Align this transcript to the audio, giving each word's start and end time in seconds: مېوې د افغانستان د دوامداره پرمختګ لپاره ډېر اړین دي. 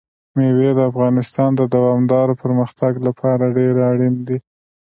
مېوې 0.35 0.69
د 0.75 0.79
افغانستان 0.91 1.51
د 1.55 1.61
دوامداره 1.75 2.33
پرمختګ 2.43 2.93
لپاره 3.07 3.43
ډېر 3.57 3.75
اړین 3.89 4.15
دي. 4.27 4.37